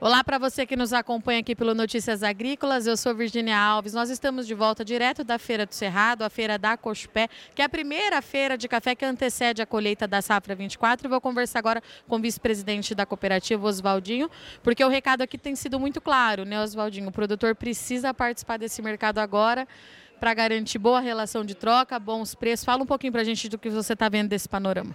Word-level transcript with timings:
Olá 0.00 0.22
para 0.22 0.38
você 0.38 0.64
que 0.64 0.76
nos 0.76 0.92
acompanha 0.92 1.40
aqui 1.40 1.56
pelo 1.56 1.74
Notícias 1.74 2.22
Agrícolas, 2.22 2.86
eu 2.86 2.96
sou 2.96 3.12
Virginia 3.16 3.58
Alves. 3.58 3.92
Nós 3.94 4.10
estamos 4.10 4.46
de 4.46 4.54
volta 4.54 4.84
direto 4.84 5.24
da 5.24 5.40
Feira 5.40 5.66
do 5.66 5.74
Cerrado, 5.74 6.22
a 6.22 6.30
Feira 6.30 6.56
da 6.56 6.76
Cospé, 6.76 7.28
que 7.52 7.60
é 7.60 7.64
a 7.64 7.68
primeira 7.68 8.22
feira 8.22 8.56
de 8.56 8.68
café 8.68 8.94
que 8.94 9.04
antecede 9.04 9.60
a 9.60 9.66
colheita 9.66 10.06
da 10.06 10.22
safra 10.22 10.54
24. 10.54 11.04
E 11.04 11.10
vou 11.10 11.20
conversar 11.20 11.58
agora 11.58 11.82
com 12.06 12.14
o 12.14 12.20
vice-presidente 12.20 12.94
da 12.94 13.04
cooperativa, 13.04 13.66
Oswaldinho, 13.66 14.30
porque 14.62 14.84
o 14.84 14.88
recado 14.88 15.22
aqui 15.22 15.36
tem 15.36 15.56
sido 15.56 15.80
muito 15.80 16.00
claro, 16.00 16.44
né, 16.44 16.62
Oswaldinho? 16.62 17.08
O 17.08 17.12
produtor 17.12 17.56
precisa 17.56 18.14
participar 18.14 18.56
desse 18.56 18.80
mercado 18.80 19.18
agora 19.18 19.66
para 20.20 20.32
garantir 20.32 20.78
boa 20.78 21.00
relação 21.00 21.44
de 21.44 21.56
troca, 21.56 21.98
bons 21.98 22.36
preços. 22.36 22.64
Fala 22.64 22.84
um 22.84 22.86
pouquinho 22.86 23.10
para 23.12 23.22
a 23.22 23.24
gente 23.24 23.48
do 23.48 23.58
que 23.58 23.68
você 23.68 23.94
está 23.94 24.08
vendo 24.08 24.28
desse 24.28 24.48
panorama. 24.48 24.94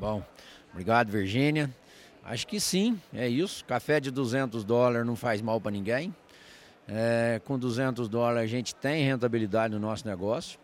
Bom, 0.00 0.20
obrigado, 0.72 1.12
Virgínia. 1.12 1.72
Acho 2.28 2.44
que 2.44 2.58
sim, 2.58 3.00
é 3.14 3.28
isso. 3.28 3.64
Café 3.64 4.00
de 4.00 4.10
200 4.10 4.64
dólares 4.64 5.06
não 5.06 5.14
faz 5.14 5.40
mal 5.40 5.60
para 5.60 5.70
ninguém. 5.70 6.12
É, 6.88 7.40
com 7.44 7.56
200 7.56 8.08
dólares 8.08 8.42
a 8.42 8.46
gente 8.46 8.74
tem 8.74 9.04
rentabilidade 9.04 9.72
no 9.72 9.78
nosso 9.78 10.04
negócio. 10.04 10.58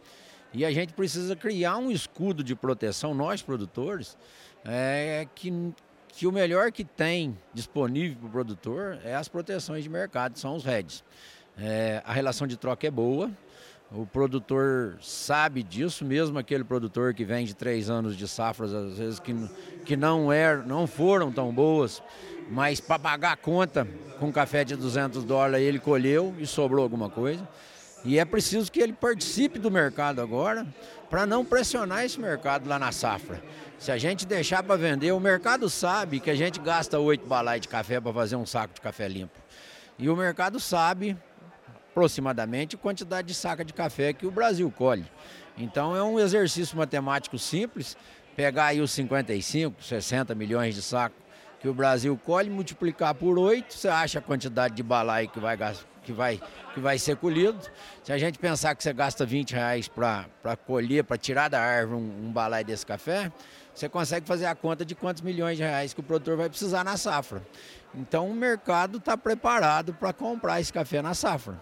E 0.53 0.65
a 0.65 0.73
gente 0.73 0.93
precisa 0.93 1.37
criar 1.37 1.77
um 1.77 1.89
escudo 1.89 2.43
de 2.43 2.57
proteção, 2.57 3.15
nós 3.15 3.43
produtores, 3.43 4.19
é, 4.65 5.29
que, 5.37 5.73
que 6.09 6.27
o 6.27 6.33
melhor 6.33 6.73
que 6.73 6.83
tem 6.83 7.39
disponível 7.55 8.17
para 8.19 8.27
o 8.27 8.31
produtor 8.31 8.99
é 9.05 9.15
as 9.15 9.29
proteções 9.29 9.85
de 9.85 9.89
mercado, 9.89 10.37
são 10.41 10.57
os 10.57 10.65
REDs. 10.65 11.05
É, 11.57 12.03
a 12.05 12.13
relação 12.13 12.45
de 12.45 12.57
troca 12.57 12.89
é 12.89 12.91
boa, 12.91 13.31
o 13.95 14.07
produtor 14.07 14.97
sabe 15.03 15.63
disso, 15.63 16.05
mesmo 16.05 16.39
aquele 16.39 16.65
produtor 16.65 17.13
que 17.13 17.25
vem 17.25 17.45
de 17.45 17.55
três 17.55 17.91
anos 17.91 18.17
de 18.17 18.27
safras, 18.27 18.73
às 18.73 18.97
vezes 18.97 19.21
que, 19.21 19.35
que 19.85 19.97
não, 19.97 20.33
é, 20.33 20.57
não 20.57 20.87
foram 20.87 21.31
tão 21.31 21.53
boas, 21.53 22.03
mas 22.51 22.81
para 22.81 22.99
pagar 22.99 23.33
a 23.33 23.37
conta 23.37 23.87
com 24.19 24.33
café 24.33 24.65
de 24.65 24.77
200 24.77 25.25
dólares 25.25 25.67
ele 25.67 25.79
colheu 25.79 26.35
e 26.39 26.47
sobrou 26.47 26.83
alguma 26.83 27.11
coisa. 27.11 27.47
E 28.05 28.19
é 28.19 28.25
preciso 28.25 28.73
que 28.73 28.81
ele 28.81 28.93
participe 28.93 29.59
do 29.59 29.71
mercado 29.71 30.21
agora 30.21 30.67
para 31.09 31.27
não 31.27 31.45
pressionar 31.45 32.05
esse 32.05 32.19
mercado 32.19 32.69
lá 32.69 32.79
na 32.79 32.91
safra. 32.91 33.43
Se 33.79 33.93
a 33.93 33.99
gente 33.99 34.27
deixar 34.27 34.63
para 34.63 34.77
vender, 34.77 35.13
o 35.13 35.21
mercado 35.21 35.69
sabe 35.69 36.19
que 36.19 36.31
a 36.31 36.35
gente 36.35 36.59
gasta 36.59 36.99
oito 36.99 37.27
balai 37.27 37.61
de 37.61 37.69
café 37.69 38.01
para 38.01 38.13
fazer 38.13 38.37
um 38.37 38.47
saco 38.47 38.75
de 38.75 38.81
café 38.81 39.07
limpo. 39.07 39.39
E 39.99 40.09
o 40.09 40.17
mercado 40.17 40.59
sabe 40.59 41.17
aproximadamente 41.93 42.75
a 42.75 42.79
quantidade 42.79 43.29
de 43.29 43.35
saca 43.35 43.65
de 43.65 43.73
café 43.73 44.13
que 44.13 44.27
o 44.27 44.31
Brasil 44.31 44.71
colhe. 44.71 45.05
Então 45.57 45.95
é 45.95 46.03
um 46.03 46.19
exercício 46.19 46.77
matemático 46.77 47.39
simples, 47.39 47.97
pegar 48.35 48.67
aí 48.67 48.81
os 48.81 48.91
55, 48.91 49.83
60 49.83 50.35
milhões 50.35 50.75
de 50.75 50.83
sacos 50.83 51.23
que 51.61 51.69
o 51.69 51.75
Brasil 51.75 52.19
colhe, 52.25 52.51
multiplicar 52.51 53.15
por 53.15 53.39
8, 53.39 53.73
você 53.73 53.89
acha 53.89 54.19
a 54.19 54.23
quantidade 54.23 54.75
de 54.75 54.83
balai 54.83 55.29
que 55.29 55.39
vai, 55.39 55.57
que 56.03 56.13
vai, 56.13 56.41
que 56.75 56.81
vai 56.81 56.99
ser 56.99 57.17
colhido. 57.17 57.57
Se 58.03 58.13
a 58.13 58.19
gente 58.19 58.37
pensar 58.37 58.75
que 58.75 58.83
você 58.83 58.93
gasta 58.93 59.25
20 59.25 59.53
reais 59.53 59.87
para 59.87 60.57
colher, 60.67 61.05
para 61.05 61.17
tirar 61.17 61.49
da 61.49 61.61
árvore 61.61 62.01
um, 62.01 62.27
um 62.27 62.33
balai 62.33 62.65
desse 62.65 62.85
café, 62.85 63.31
você 63.73 63.89
consegue 63.89 64.27
fazer 64.27 64.47
a 64.47 64.57
conta 64.57 64.85
de 64.85 64.97
quantos 64.97 65.23
milhões 65.23 65.57
de 65.57 65.63
reais 65.63 65.95
que 65.95 66.01
o 66.01 66.03
produtor 66.03 66.37
vai 66.37 66.49
precisar 66.49 66.83
na 66.83 66.97
safra. 66.97 67.43
Então 67.95 68.29
o 68.29 68.35
mercado 68.35 68.99
está 68.99 69.17
preparado 69.17 69.95
para 69.95 70.13
comprar 70.13 70.61
esse 70.61 70.73
café 70.73 71.01
na 71.01 71.15
safra. 71.15 71.61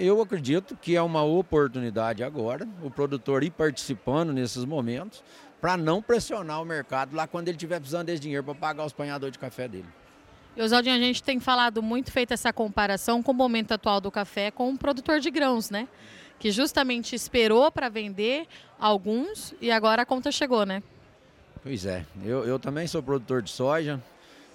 Eu 0.00 0.22
acredito 0.22 0.78
que 0.80 0.94
é 0.94 1.02
uma 1.02 1.24
oportunidade 1.24 2.22
agora, 2.22 2.68
o 2.84 2.88
produtor 2.88 3.42
ir 3.42 3.50
participando 3.50 4.32
nesses 4.32 4.64
momentos, 4.64 5.24
para 5.60 5.76
não 5.76 6.00
pressionar 6.00 6.62
o 6.62 6.64
mercado 6.64 7.16
lá 7.16 7.26
quando 7.26 7.48
ele 7.48 7.56
estiver 7.56 7.80
precisando 7.80 8.06
desse 8.06 8.22
dinheiro 8.22 8.44
para 8.44 8.54
pagar 8.54 8.84
os 8.84 8.92
panhadores 8.92 9.32
de 9.32 9.40
café 9.40 9.66
dele. 9.66 9.88
E 10.56 10.62
Oswaldinho, 10.62 10.94
a 10.94 11.00
gente 11.00 11.20
tem 11.20 11.40
falado 11.40 11.82
muito, 11.82 12.12
feito 12.12 12.32
essa 12.32 12.52
comparação 12.52 13.24
com 13.24 13.32
o 13.32 13.34
momento 13.34 13.72
atual 13.72 14.00
do 14.00 14.08
café 14.08 14.52
com 14.52 14.70
o 14.70 14.78
produtor 14.78 15.18
de 15.18 15.32
grãos, 15.32 15.68
né? 15.68 15.88
Que 16.38 16.52
justamente 16.52 17.16
esperou 17.16 17.72
para 17.72 17.88
vender 17.88 18.46
alguns 18.78 19.52
e 19.60 19.68
agora 19.68 20.02
a 20.02 20.06
conta 20.06 20.30
chegou, 20.30 20.64
né? 20.64 20.80
Pois 21.60 21.84
é, 21.84 22.06
eu, 22.24 22.44
eu 22.44 22.60
também 22.60 22.86
sou 22.86 23.02
produtor 23.02 23.42
de 23.42 23.50
soja 23.50 24.00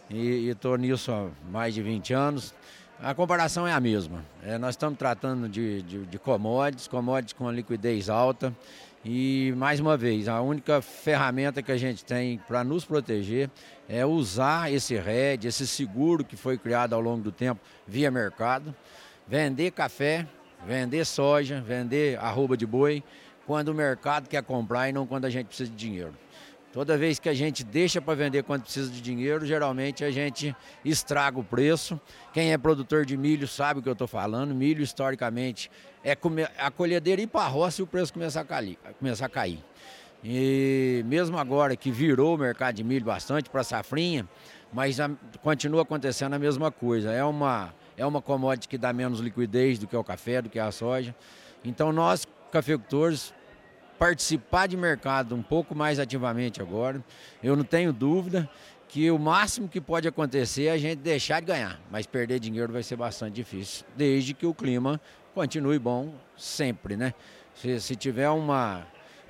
e 0.10 0.48
estou 0.48 0.78
nisso 0.78 1.12
há 1.12 1.28
mais 1.52 1.74
de 1.74 1.82
20 1.82 2.14
anos. 2.14 2.54
A 3.04 3.14
comparação 3.14 3.68
é 3.68 3.74
a 3.74 3.82
mesma. 3.82 4.24
É, 4.42 4.58
nós 4.58 4.76
estamos 4.76 4.98
tratando 4.98 5.50
de, 5.50 5.82
de, 5.82 6.06
de 6.06 6.18
commodities, 6.18 6.88
commodities 6.88 7.34
com 7.34 7.52
liquidez 7.52 8.10
alta. 8.10 8.56
E, 9.04 9.54
mais 9.58 9.82
uma 9.82 9.98
vez, 9.98 10.30
a 10.30 10.40
única 10.40 10.82
ferramenta 10.82 11.62
que 11.62 11.74
a 11.74 11.76
gente 11.76 12.06
tem 12.06 12.38
para 12.48 12.64
nos 12.64 12.86
proteger 12.86 13.50
é 13.90 14.06
usar 14.06 14.72
esse 14.72 14.96
RED, 14.96 15.50
esse 15.50 15.68
seguro 15.68 16.24
que 16.24 16.38
foi 16.38 16.58
criado 16.58 16.94
ao 16.94 17.02
longo 17.02 17.22
do 17.22 17.32
tempo 17.32 17.60
via 17.86 18.10
mercado, 18.10 18.74
vender 19.28 19.72
café, 19.72 20.26
vender 20.66 21.04
soja, 21.04 21.60
vender 21.60 22.18
arroba 22.20 22.56
de 22.56 22.66
boi, 22.66 23.04
quando 23.46 23.68
o 23.68 23.74
mercado 23.74 24.30
quer 24.30 24.44
comprar 24.44 24.88
e 24.88 24.94
não 24.94 25.06
quando 25.06 25.26
a 25.26 25.30
gente 25.30 25.48
precisa 25.48 25.70
de 25.70 25.76
dinheiro. 25.76 26.14
Toda 26.74 26.98
vez 26.98 27.20
que 27.20 27.30
a 27.30 27.36
gente 27.36 27.64
deixa 27.64 28.02
para 28.02 28.16
vender 28.16 28.42
quando 28.42 28.64
precisa 28.64 28.90
de 28.90 29.00
dinheiro, 29.00 29.46
geralmente 29.46 30.04
a 30.04 30.10
gente 30.10 30.56
estraga 30.84 31.40
o 31.40 31.44
preço. 31.44 32.02
Quem 32.34 32.52
é 32.52 32.58
produtor 32.58 33.06
de 33.06 33.16
milho 33.16 33.48
sabe 33.48 33.80
o 33.80 33.84
que 33.84 33.88
eu 33.88 33.94
estou 33.94 34.08
falando. 34.08 34.56
Milho, 34.56 34.82
historicamente, 34.82 35.70
é 36.04 36.18
a 36.58 36.72
colhedeira 36.72 37.22
ir 37.22 37.28
para 37.28 37.42
a 37.42 37.48
roça 37.48 37.80
e 37.80 37.84
o 37.84 37.88
preço 37.88 38.12
começar 38.12 38.42
a, 38.42 38.44
cair, 38.44 38.80
a 39.22 39.30
cair. 39.30 39.64
E 40.24 41.04
mesmo 41.06 41.38
agora 41.38 41.76
que 41.76 41.92
virou 41.92 42.34
o 42.34 42.38
mercado 42.40 42.74
de 42.74 42.84
milho 42.84 43.06
bastante 43.06 43.52
para 43.52 43.64
safrinha, 43.64 44.28
mas 44.74 44.98
continua 45.44 45.84
acontecendo 45.84 46.34
a 46.34 46.40
mesma 46.40 46.72
coisa. 46.72 47.12
É 47.12 47.24
uma, 47.24 47.72
é 47.96 48.04
uma 48.04 48.20
commodity 48.20 48.68
que 48.68 48.80
dá 48.80 48.92
menos 48.92 49.20
liquidez 49.20 49.78
do 49.78 49.86
que 49.86 49.96
o 49.96 50.04
café, 50.04 50.42
do 50.42 50.50
que 50.50 50.58
a 50.58 50.72
soja. 50.72 51.16
Então 51.64 51.94
nós, 51.94 52.26
cafeicultores, 52.52 53.32
participar 53.98 54.68
de 54.68 54.76
mercado 54.76 55.36
um 55.36 55.42
pouco 55.42 55.76
mais 55.76 56.00
ativamente 56.00 56.62
agora. 56.62 57.04
Eu 57.42 57.56
não 57.56 57.64
tenho 57.64 57.94
dúvida 57.94 58.50
que 58.88 59.10
o 59.10 59.18
máximo 59.18 59.68
que 59.68 59.82
pode 59.82 60.08
acontecer 60.08 60.66
é 60.66 60.72
a 60.72 60.78
gente 60.78 61.00
deixar 61.00 61.40
de 61.40 61.48
ganhar, 61.48 61.80
mas 61.90 62.06
perder 62.06 62.40
dinheiro 62.40 62.72
vai 62.72 62.84
ser 62.84 62.96
bastante 62.96 63.34
difícil, 63.34 63.86
desde 63.96 64.34
que 64.34 64.46
o 64.46 64.54
clima 64.54 65.02
continue 65.34 65.80
bom 65.80 66.14
sempre, 66.38 66.96
né? 66.96 67.14
Se, 67.56 67.80
se 67.80 67.96
tiver 67.96 68.30
uma, 68.30 68.86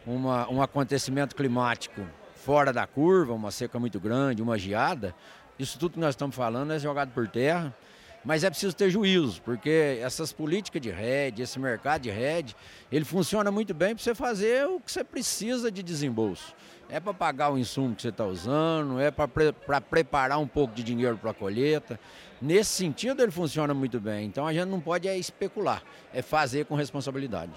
uma, 0.06 0.50
um 0.50 0.62
acontecimento 0.62 1.36
climático 1.36 2.02
fora 2.36 2.74
da 2.74 2.86
curva, 2.86 3.34
uma 3.34 3.52
seca 3.52 3.80
muito 3.80 4.00
grande, 4.02 4.42
uma 4.42 4.58
geada, 4.58 5.16
isso 5.58 5.80
tudo 5.80 5.94
que 5.94 6.00
nós 6.00 6.10
estamos 6.10 6.36
falando 6.36 6.74
é 6.74 6.80
jogado 6.80 7.12
por 7.12 7.28
terra 7.28 7.74
mas 8.24 8.44
é 8.44 8.50
preciso 8.50 8.76
ter 8.76 8.90
juízo, 8.90 9.42
porque 9.42 10.00
essas 10.02 10.32
políticas 10.32 10.82
de 10.82 10.90
rede, 10.90 11.42
esse 11.42 11.60
mercado 11.60 12.02
de 12.02 12.10
rede, 12.10 12.56
ele 12.92 13.04
funciona 13.04 13.52
muito 13.52 13.74
bem 13.74 13.94
para 13.96 14.04
você 14.04 14.16
fazer 14.16 14.66
o 14.68 14.80
que 14.80 14.92
você 14.92 15.04
precisa 15.04 15.72
de 15.72 15.84
desembolso. 15.84 16.56
É 16.90 17.00
para 17.00 17.14
pagar 17.14 17.52
o 17.52 17.58
insumo 17.58 17.96
que 17.96 18.02
você 18.02 18.10
está 18.10 18.26
usando, 18.26 19.00
é 19.00 19.10
para 19.10 19.28
pre 19.28 19.52
preparar 19.90 20.40
um 20.40 20.48
pouco 20.48 20.74
de 20.76 20.84
dinheiro 20.84 21.18
para 21.18 21.32
a 21.32 21.34
colheita. 21.34 22.00
Nesse 22.42 22.72
sentido, 22.72 23.24
ele 23.24 23.32
funciona 23.32 23.74
muito 23.74 24.00
bem. 24.00 24.26
Então 24.26 24.46
a 24.46 24.54
gente 24.54 24.66
não 24.66 24.80
pode 24.80 25.08
é 25.08 25.18
especular, 25.18 25.82
é 26.14 26.22
fazer 26.22 26.66
com 26.66 26.76
responsabilidade. 26.76 27.52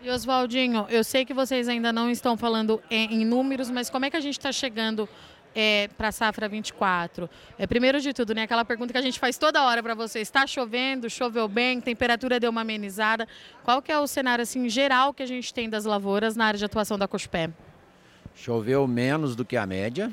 E 0.00 0.10
Oswaldinho, 0.10 0.86
eu 0.88 1.02
sei 1.02 1.24
que 1.24 1.34
vocês 1.34 1.68
ainda 1.68 1.92
não 1.92 2.10
estão 2.10 2.36
falando 2.36 2.80
em, 2.90 3.22
em 3.22 3.24
números, 3.24 3.70
mas 3.70 3.90
como 3.90 4.04
é 4.04 4.10
que 4.10 4.16
a 4.16 4.20
gente 4.20 4.38
está 4.38 4.52
chegando 4.52 5.08
é, 5.56 5.88
para 5.96 6.08
a 6.08 6.12
safra 6.12 6.46
24? 6.46 7.28
É, 7.58 7.66
primeiro 7.66 7.98
de 7.98 8.12
tudo, 8.12 8.34
né, 8.34 8.42
aquela 8.42 8.64
pergunta 8.64 8.92
que 8.92 8.98
a 8.98 9.02
gente 9.02 9.18
faz 9.18 9.38
toda 9.38 9.64
hora 9.64 9.82
para 9.82 9.94
você: 9.94 10.20
está 10.20 10.46
chovendo, 10.46 11.08
choveu 11.08 11.48
bem, 11.48 11.80
temperatura 11.80 12.38
deu 12.38 12.50
uma 12.50 12.60
amenizada? 12.60 13.26
Qual 13.64 13.80
que 13.80 13.90
é 13.90 13.98
o 13.98 14.06
cenário 14.06 14.42
assim, 14.42 14.68
geral 14.68 15.14
que 15.14 15.22
a 15.22 15.26
gente 15.26 15.54
tem 15.54 15.70
das 15.70 15.86
lavouras 15.86 16.36
na 16.36 16.44
área 16.44 16.58
de 16.58 16.64
atuação 16.64 16.98
da 16.98 17.08
Cospé? 17.08 17.50
Choveu 18.34 18.86
menos 18.86 19.34
do 19.34 19.46
que 19.46 19.56
a 19.56 19.66
média, 19.66 20.12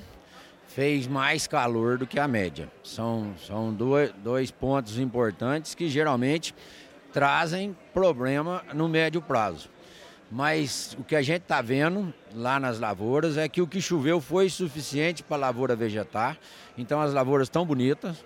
fez 0.67 1.05
mais 1.07 1.45
calor 1.45 1.97
do 1.97 2.07
que 2.07 2.17
a 2.17 2.27
média. 2.27 2.71
São, 2.81 3.33
são 3.45 3.73
dois, 3.73 4.13
dois 4.23 4.49
pontos 4.49 4.97
importantes 4.97 5.75
que 5.75 5.89
geralmente 5.89 6.55
trazem 7.11 7.75
problema 7.93 8.63
no 8.73 8.87
médio 8.87 9.21
prazo. 9.21 9.69
Mas 10.33 10.97
o 10.99 11.03
que 11.03 11.15
a 11.15 11.21
gente 11.21 11.43
está 11.43 11.61
vendo 11.61 12.11
lá 12.33 12.59
nas 12.59 12.79
lavouras 12.79 13.37
é 13.37 13.47
que 13.47 13.61
o 13.61 13.67
que 13.67 13.79
choveu 13.79 14.19
foi 14.19 14.49
suficiente 14.49 15.21
para 15.21 15.37
a 15.37 15.39
lavoura 15.39 15.75
vegetar. 15.75 16.39
Então 16.75 16.99
as 16.99 17.13
lavouras 17.13 17.45
estão 17.45 17.63
bonitas. 17.63 18.25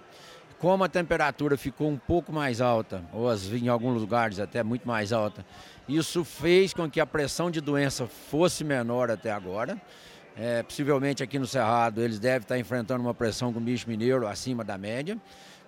Como 0.57 0.85
a 0.85 0.87
temperatura 0.87 1.57
ficou 1.57 1.89
um 1.89 1.97
pouco 1.97 2.31
mais 2.31 2.61
alta, 2.61 3.03
ou 3.11 3.27
em 3.53 3.67
alguns 3.67 3.99
lugares 3.99 4.39
até 4.39 4.63
muito 4.63 4.87
mais 4.87 5.11
alta, 5.11 5.45
isso 5.85 6.23
fez 6.23 6.73
com 6.73 6.89
que 6.89 7.01
a 7.01 7.05
pressão 7.05 7.51
de 7.51 7.59
doença 7.59 8.07
fosse 8.07 8.63
menor 8.63 9.11
até 9.11 9.29
agora. 9.29 9.79
É, 10.37 10.63
possivelmente 10.63 11.21
aqui 11.21 11.37
no 11.37 11.45
Cerrado 11.45 12.01
eles 12.01 12.19
devem 12.19 12.43
estar 12.43 12.57
enfrentando 12.57 13.01
uma 13.01 13.13
pressão 13.13 13.51
com 13.51 13.59
bicho 13.59 13.89
mineiro 13.89 14.25
acima 14.25 14.63
da 14.63 14.77
média 14.77 15.17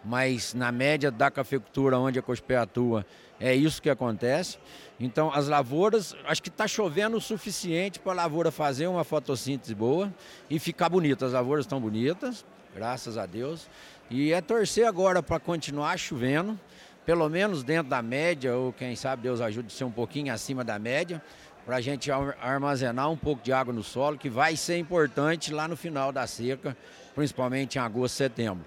mas 0.04 0.54
na 0.54 0.72
média 0.72 1.12
da 1.12 1.30
cafeicultura 1.30 1.98
onde 1.98 2.20
a 2.20 2.22
Cospé 2.22 2.58
atua, 2.58 3.06
é 3.40 3.54
isso 3.56 3.82
que 3.82 3.90
acontece. 3.90 4.58
Então, 5.00 5.32
as 5.34 5.48
lavouras, 5.48 6.16
acho 6.26 6.44
que 6.44 6.50
está 6.50 6.68
chovendo 6.68 7.18
o 7.18 7.22
suficiente 7.22 8.00
para 8.00 8.12
a 8.12 8.16
lavoura 8.16 8.52
fazer 8.52 8.88
uma 8.88 9.04
fotossíntese 9.04 9.74
boa 9.74 10.14
e 10.50 10.60
ficar 10.60 10.90
bonita. 10.90 11.26
As 11.26 11.34
lavouras 11.34 11.64
estão 11.64 11.80
bonitas, 11.80 12.46
graças 12.76 13.18
a 13.18 13.26
Deus. 13.26 13.68
E 14.10 14.34
é 14.34 14.42
torcer 14.42 14.86
agora 14.88 15.24
para 15.24 15.40
continuar 15.40 15.98
chovendo, 15.98 16.60
pelo 17.06 17.30
menos 17.30 17.64
dentro 17.64 17.90
da 17.90 18.02
média, 18.02 18.56
ou 18.56 18.74
quem 18.74 18.96
sabe 18.96 19.24
Deus 19.24 19.40
ajude 19.40 19.68
a 19.68 19.78
ser 19.78 19.84
um 19.86 19.92
pouquinho 19.92 20.34
acima 20.34 20.64
da 20.64 20.78
média, 20.78 21.22
para 21.66 21.78
a 21.78 21.82
gente 21.82 22.12
armazenar 22.12 23.10
um 23.10 23.18
pouco 23.18 23.44
de 23.44 23.54
água 23.54 23.74
no 23.74 23.84
solo, 23.84 24.18
que 24.18 24.30
vai 24.30 24.56
ser 24.56 24.78
importante 24.78 25.54
lá 25.54 25.68
no 25.68 25.78
final 25.78 26.12
da 26.12 26.26
seca, 26.26 26.76
principalmente 27.14 27.78
em 27.78 27.82
agosto, 27.82 28.16
setembro. 28.16 28.66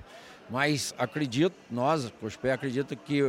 Mas 0.50 0.94
acredito, 0.98 1.54
nós, 1.70 2.12
Cospé, 2.20 2.52
acredita 2.52 2.94
que 2.94 3.20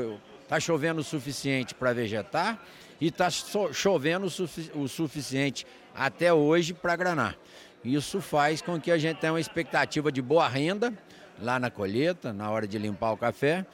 está 0.41 0.59
chovendo 0.59 1.01
o 1.01 1.03
suficiente 1.03 1.73
para 1.73 1.93
vegetar 1.93 2.59
e 2.99 3.07
está 3.07 3.29
chovendo 3.29 4.27
o, 4.27 4.29
sufici 4.29 4.71
o 4.75 4.87
suficiente 4.87 5.65
até 5.95 6.33
hoje 6.33 6.73
para 6.73 6.95
granar. 6.95 7.37
Isso 7.83 8.21
faz 8.21 8.61
com 8.61 8.79
que 8.79 8.91
a 8.91 8.97
gente 8.97 9.17
tenha 9.19 9.33
uma 9.33 9.39
expectativa 9.39 10.11
de 10.11 10.21
boa 10.21 10.47
renda 10.47 10.93
lá 11.39 11.59
na 11.59 11.69
colheita, 11.69 12.31
na 12.31 12.49
hora 12.49 12.67
de 12.67 12.77
limpar 12.77 13.11
o 13.11 13.17
café, 13.17 13.65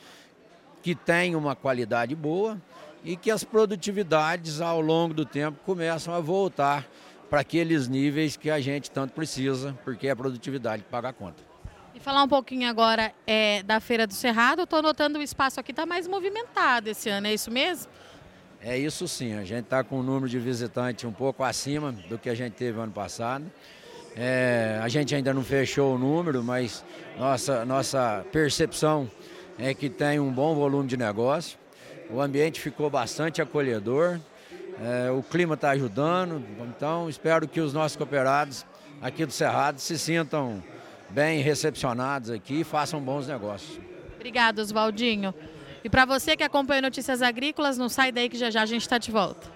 que 0.81 0.95
tenha 0.95 1.37
uma 1.37 1.55
qualidade 1.55 2.15
boa 2.15 2.59
e 3.03 3.15
que 3.15 3.29
as 3.29 3.43
produtividades 3.43 4.61
ao 4.61 4.81
longo 4.81 5.13
do 5.13 5.25
tempo 5.25 5.59
começam 5.65 6.13
a 6.13 6.19
voltar 6.19 6.87
para 7.29 7.41
aqueles 7.41 7.87
níveis 7.87 8.35
que 8.35 8.49
a 8.49 8.59
gente 8.59 8.89
tanto 8.89 9.13
precisa, 9.13 9.77
porque 9.83 10.07
é 10.07 10.11
a 10.11 10.15
produtividade 10.15 10.83
que 10.83 10.89
paga 10.89 11.09
a 11.09 11.13
conta. 11.13 11.48
E 11.99 12.01
falar 12.01 12.23
um 12.23 12.29
pouquinho 12.29 12.69
agora 12.69 13.11
é, 13.27 13.61
da 13.63 13.81
Feira 13.81 14.07
do 14.07 14.13
Cerrado, 14.13 14.61
estou 14.61 14.81
notando 14.81 15.19
o 15.19 15.21
espaço 15.21 15.59
aqui 15.59 15.71
está 15.71 15.85
mais 15.85 16.07
movimentado 16.07 16.89
esse 16.89 17.09
ano, 17.09 17.27
é 17.27 17.33
isso 17.33 17.51
mesmo? 17.51 17.91
É 18.61 18.77
isso 18.77 19.05
sim, 19.05 19.33
a 19.33 19.43
gente 19.43 19.65
está 19.65 19.83
com 19.83 19.99
um 19.99 20.03
número 20.03 20.29
de 20.29 20.39
visitantes 20.39 21.03
um 21.03 21.11
pouco 21.11 21.43
acima 21.43 21.91
do 21.91 22.17
que 22.17 22.29
a 22.29 22.35
gente 22.35 22.53
teve 22.53 22.79
ano 22.79 22.93
passado. 22.93 23.51
É, 24.15 24.79
a 24.81 24.87
gente 24.87 25.13
ainda 25.13 25.33
não 25.33 25.43
fechou 25.43 25.95
o 25.95 25.97
número, 25.97 26.41
mas 26.41 26.85
nossa, 27.17 27.65
nossa 27.65 28.25
percepção 28.31 29.11
é 29.57 29.73
que 29.73 29.89
tem 29.89 30.21
um 30.21 30.31
bom 30.31 30.55
volume 30.55 30.87
de 30.87 30.95
negócio. 30.95 31.59
O 32.09 32.21
ambiente 32.21 32.61
ficou 32.61 32.89
bastante 32.89 33.41
acolhedor, 33.41 34.21
é, 34.81 35.11
o 35.11 35.21
clima 35.21 35.55
está 35.55 35.71
ajudando, 35.71 36.41
então 36.61 37.09
espero 37.09 37.45
que 37.45 37.59
os 37.59 37.73
nossos 37.73 37.97
cooperados 37.97 38.65
aqui 39.01 39.25
do 39.25 39.33
Cerrado 39.33 39.79
se 39.79 39.99
sintam 39.99 40.63
bem 41.09 41.41
recepcionados 41.41 42.29
aqui 42.29 42.61
e 42.61 42.63
façam 42.63 43.01
bons 43.01 43.27
negócios. 43.27 43.79
Obrigado, 44.15 44.59
Oswaldinho. 44.59 45.33
E 45.83 45.89
para 45.89 46.05
você 46.05 46.35
que 46.35 46.43
acompanha 46.43 46.81
Notícias 46.81 47.21
Agrícolas, 47.21 47.77
não 47.77 47.87
sai 47.87 48.11
daí 48.11 48.29
que 48.29 48.37
já 48.37 48.49
já 48.49 48.61
a 48.61 48.65
gente 48.65 48.81
está 48.81 48.97
de 48.97 49.11
volta. 49.11 49.47